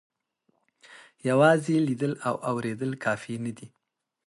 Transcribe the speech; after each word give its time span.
یوازې 1.29 1.75
لیدل 1.87 2.13
او 2.27 2.35
اورېدل 2.49 2.91
کافي 3.03 3.35
نه 3.45 3.51
دي. 3.57 3.67